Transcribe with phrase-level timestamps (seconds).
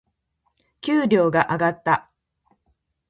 [0.81, 2.09] 給料が上がった。